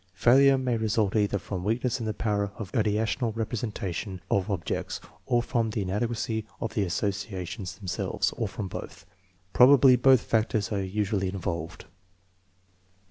Failure 0.15 0.57
may 0.57 0.77
result 0.77 1.15
either 1.15 1.37
from 1.37 1.63
weakness 1.63 1.99
in 1.99 2.07
the 2.07 2.13
power 2.15 2.51
of 2.57 2.71
ideational 2.71 3.35
representation 3.35 4.19
of 4.31 4.49
ob 4.49 4.65
jects, 4.65 4.99
or 5.27 5.43
from 5.43 5.69
the 5.69 5.83
inadequacy 5.83 6.43
of 6.59 6.73
the 6.73 6.81
associations 6.81 7.75
themselves, 7.77 8.31
or 8.31 8.47
from 8.47 8.67
both. 8.67 9.05
Probably 9.53 9.95
both 9.95 10.21
factors 10.21 10.71
are 10.71 10.83
usually 10.83 11.29
involved. 11.29 11.85